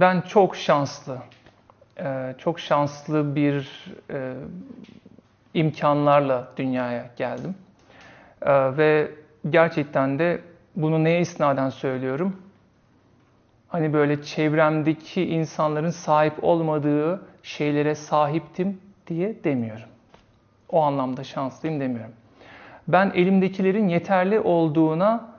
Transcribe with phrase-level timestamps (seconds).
[0.00, 1.18] Ben çok şanslı,
[1.98, 4.34] e, çok şanslı bir e,
[5.54, 7.54] imkanlarla dünyaya geldim.
[8.42, 9.10] E, ve
[9.50, 10.40] gerçekten de
[10.76, 12.36] bunu neye isnaden söylüyorum?
[13.68, 19.88] Hani böyle çevremdeki insanların sahip olmadığı şeylere sahiptim diye demiyorum.
[20.68, 22.14] O anlamda şanslıyım demiyorum.
[22.88, 25.35] Ben elimdekilerin yeterli olduğuna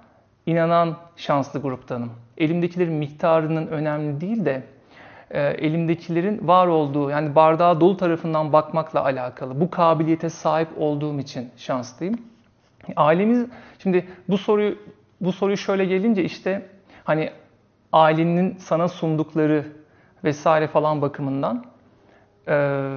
[0.48, 2.12] inanan şanslı gruptanım.
[2.38, 4.64] Elimdekilerin miktarının önemli değil de
[5.32, 9.60] e, elimdekilerin var olduğu yani bardağı dolu tarafından bakmakla alakalı.
[9.60, 12.16] Bu kabiliyete sahip olduğum için şanslıyım.
[12.96, 13.48] Ailemiz
[13.80, 14.78] şimdi bu soruyu
[15.22, 16.66] bu soruyu şöyle gelince işte
[17.04, 17.30] hani
[17.94, 19.66] ailenin sana sundukları
[20.24, 21.66] vesaire falan bakımından
[22.48, 22.88] e,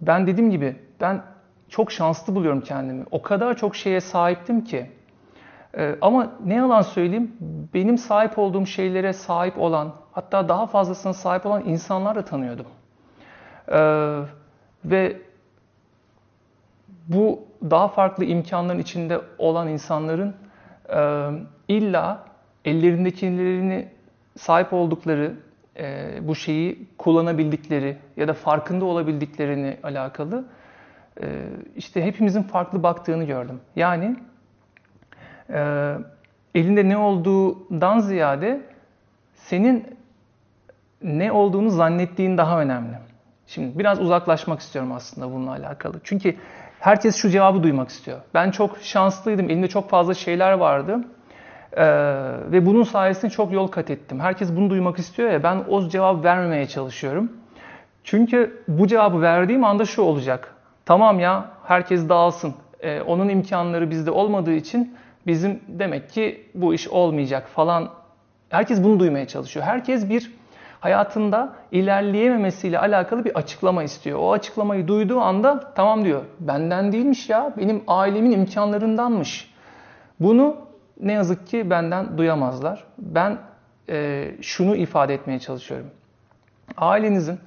[0.00, 1.22] ben dediğim gibi ben
[1.68, 3.04] çok şanslı buluyorum kendimi.
[3.10, 4.90] O kadar çok şeye sahiptim ki
[6.00, 7.32] ama ne yalan söyleyeyim,
[7.74, 12.66] benim sahip olduğum şeylere sahip olan, hatta daha fazlasına sahip olan insanlar da tanıyordum.
[13.68, 14.20] Ee,
[14.84, 15.16] ve
[17.08, 17.40] bu
[17.70, 20.34] daha farklı imkanların içinde olan insanların
[20.88, 21.28] e,
[21.68, 22.24] illa
[22.64, 23.88] ellerindekilerini
[24.38, 25.34] sahip oldukları,
[25.76, 30.44] e, bu şeyi kullanabildikleri ya da farkında olabildiklerini alakalı
[31.22, 31.26] e,
[31.76, 33.60] işte hepimizin farklı baktığını gördüm.
[33.76, 34.16] Yani
[35.52, 35.94] e,
[36.54, 38.60] elinde ne olduğundan ziyade
[39.34, 39.84] senin
[41.02, 42.98] ne olduğunu zannettiğin daha önemli.
[43.46, 46.00] Şimdi biraz uzaklaşmak istiyorum aslında bununla alakalı.
[46.04, 46.36] Çünkü
[46.80, 48.18] herkes şu cevabı duymak istiyor.
[48.34, 51.00] Ben çok şanslıydım, elimde çok fazla şeyler vardı.
[51.72, 51.84] Ee,
[52.52, 54.20] ve bunun sayesinde çok yol kat ettim.
[54.20, 57.32] Herkes bunu duymak istiyor ya ben o cevabı vermemeye çalışıyorum.
[58.04, 60.54] Çünkü bu cevabı verdiğim anda şu olacak.
[60.84, 62.54] Tamam ya herkes dağılsın.
[62.80, 67.90] Ee, onun imkanları bizde olmadığı için bizim demek ki bu iş olmayacak falan.
[68.48, 69.66] Herkes bunu duymaya çalışıyor.
[69.66, 70.32] Herkes bir
[70.80, 74.18] hayatında ilerleyememesiyle alakalı bir açıklama istiyor.
[74.18, 76.22] O açıklamayı duyduğu anda tamam diyor.
[76.40, 77.54] Benden değilmiş ya.
[77.58, 79.54] Benim ailemin imkanlarındanmış.
[80.20, 80.56] Bunu
[81.00, 82.84] ne yazık ki benden duyamazlar.
[82.98, 83.38] Ben
[83.88, 85.90] e, şunu ifade etmeye çalışıyorum.
[86.76, 87.38] Ailenizin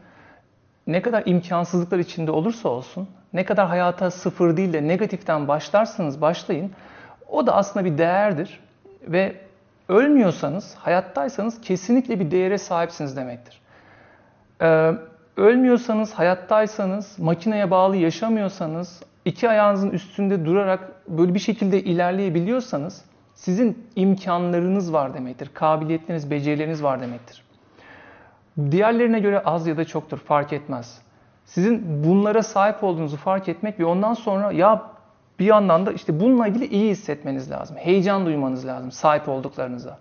[0.88, 6.72] ne kadar imkansızlıklar içinde olursa olsun, ne kadar hayata sıfır değil de negatiften başlarsınız başlayın.
[7.30, 8.60] O da aslında bir değerdir
[9.08, 9.36] ve
[9.90, 13.62] ölmüyorsanız, hayattaysanız kesinlikle bir değere sahipsiniz demektir.
[14.62, 14.92] Ee,
[15.38, 24.94] ölmüyorsanız, hayattaysanız, makineye bağlı yaşamıyorsanız, iki ayağınızın üstünde durarak böyle bir şekilde ilerleyebiliyorsanız sizin imkanlarınız
[24.94, 25.50] var demektir.
[25.54, 27.44] Kabiliyetleriniz, becerileriniz var demektir.
[28.72, 31.02] Diğerlerine göre az ya da çoktur fark etmez.
[31.46, 34.93] Sizin bunlara sahip olduğunuzu fark etmek ve ondan sonra ya
[35.40, 37.78] bir yandan da işte bununla ilgili iyi hissetmeniz lazım.
[37.78, 39.98] Heyecan duymanız lazım sahip olduklarınıza.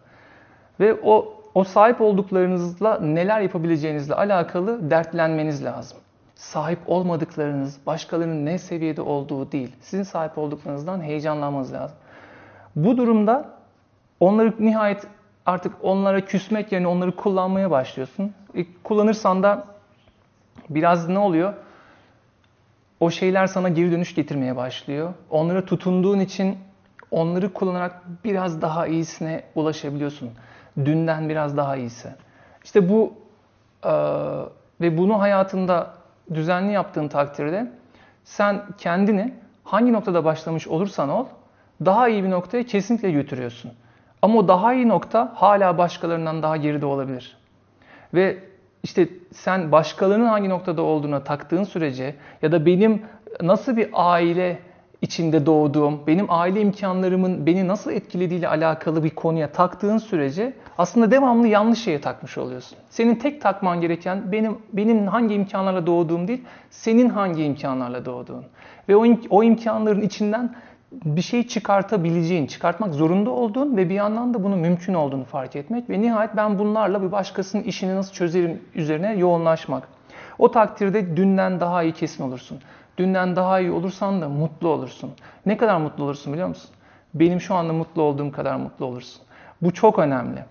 [0.81, 5.99] Ve o o sahip olduklarınızla neler yapabileceğinizle alakalı dertlenmeniz lazım.
[6.35, 9.77] Sahip olmadıklarınız başkalarının ne seviyede olduğu değil.
[9.81, 11.97] Sizin sahip olduklarınızdan heyecanlanmanız lazım.
[12.77, 13.51] Bu durumda
[14.21, 15.07] onları nihayet
[15.47, 18.33] artık onlara küsmek yerine onları kullanmaya başlıyorsun.
[18.55, 19.65] E, kullanırsan da
[20.71, 21.55] biraz ne oluyor?
[23.03, 25.15] O şeyler sana geri dönüş getirmeye başlıyor.
[25.31, 26.59] Onlara tutunduğun için
[27.11, 30.31] onları kullanarak biraz daha iyisine ulaşabiliyorsun.
[30.77, 32.09] Dünden biraz daha iyisi.
[32.65, 33.15] İşte bu
[33.85, 33.93] e,
[34.81, 35.95] ve bunu hayatında
[36.35, 37.73] düzenli yaptığın takdirde
[38.25, 41.27] sen kendini hangi noktada başlamış olursan ol
[41.85, 43.73] daha iyi bir noktaya kesinlikle götürüyorsun.
[44.23, 47.37] Ama o daha iyi nokta hala başkalarından daha geride olabilir.
[48.15, 48.39] Ve
[48.83, 53.03] işte sen başkalarının hangi noktada olduğuna taktığın sürece ya da benim
[53.43, 54.59] nasıl bir aile
[55.03, 61.49] içinde doğduğum, benim aile imkanlarımın beni nasıl etkilediğiyle alakalı bir konuya taktığın sürece aslında devamlı
[61.49, 62.79] yanlış şeye takmış oluyorsun.
[62.91, 68.45] Senin tek takman gereken benim benim hangi imkanlarla doğduğum değil, senin hangi imkanlarla doğduğun.
[68.89, 70.55] Ve o, o imkanların içinden
[70.93, 75.91] bir şey çıkartabileceğin, çıkartmak zorunda olduğun ve bir yandan da bunun mümkün olduğunu fark etmek
[75.91, 79.89] ve nihayet ben bunlarla bir başkasının işini nasıl çözerim üzerine yoğunlaşmak.
[80.39, 82.59] O takdirde dünden daha iyi kesin olursun.
[82.99, 85.11] Dünden daha iyi olursan da mutlu olursun.
[85.47, 86.71] Ne kadar mutlu olursun biliyor musun?
[87.15, 89.23] Benim şu anda mutlu olduğum kadar mutlu olursun.
[89.63, 90.45] Bu çok önemli.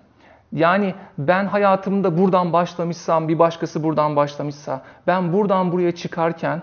[0.51, 6.61] Yani ben hayatımda buradan başlamışsam, bir başkası buradan başlamışsa, ben buradan buraya çıkarken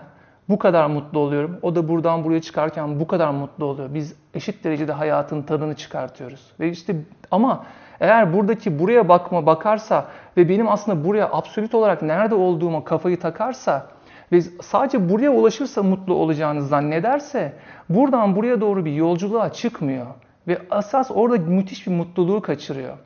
[0.49, 1.59] bu kadar mutlu oluyorum.
[1.61, 3.93] O da buradan buraya çıkarken bu kadar mutlu oluyor.
[3.93, 6.51] Biz eşit derecede hayatın tadını çıkartıyoruz.
[6.59, 6.95] Ve işte
[7.31, 7.65] ama
[7.99, 10.07] eğer buradaki buraya bakma bakarsa
[10.37, 13.87] ve benim aslında buraya absolut olarak nerede olduğuma kafayı takarsa
[14.31, 17.53] ve sadece buraya ulaşırsa mutlu olacağını zannederse
[17.89, 20.05] buradan buraya doğru bir yolculuğa çıkmıyor.
[20.47, 22.97] Ve asas orada müthiş bir mutluluğu kaçırıyor.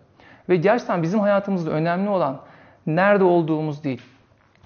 [0.50, 2.40] Ve gerçekten bizim hayatımızda önemli olan
[2.88, 4.02] nerede olduğumuz değil.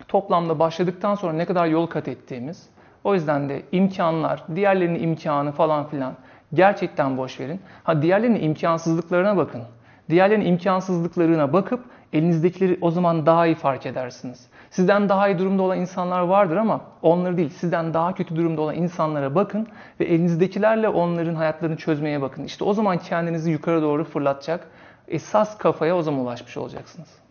[0.08, 2.70] Toplamda başladıktan sonra ne kadar yol kat ettiğimiz.
[3.04, 6.14] O yüzden de imkanlar, diğerlerinin imkanı falan filan
[6.54, 7.62] gerçekten boş verin.
[7.84, 9.64] Ha diğerlerinin imkansızlıklarına bakın.
[10.10, 14.48] Diğerlerinin imkansızlıklarına bakıp elinizdekileri o zaman daha iyi fark edersiniz.
[14.70, 18.76] Sizden daha iyi durumda olan insanlar vardır ama onları değil, sizden daha kötü durumda olan
[18.76, 19.68] insanlara bakın
[20.00, 22.44] ve elinizdekilerle onların hayatlarını çözmeye bakın.
[22.44, 24.68] İşte o zaman kendinizi yukarı doğru fırlatacak
[25.08, 27.27] esas kafaya o zaman ulaşmış olacaksınız.